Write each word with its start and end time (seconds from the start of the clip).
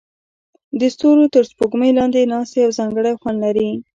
د 0.79 0.81
ستورو 0.93 1.25
تر 1.33 1.43
سپوږمۍ 1.51 1.91
لاندې 1.99 2.29
ناستې 2.31 2.57
یو 2.65 2.71
ځانګړی 2.79 3.13
خوند 3.19 3.37
لري. 3.45 3.69